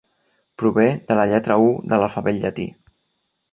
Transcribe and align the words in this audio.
Prové 0.61 0.85
de 1.11 1.17
la 1.19 1.27
lletra 1.33 1.59
u 1.67 1.69
de 1.93 2.01
l'alfabet 2.01 2.41
llatí. 2.47 2.69